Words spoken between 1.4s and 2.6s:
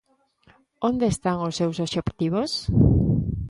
os seus obxectivos?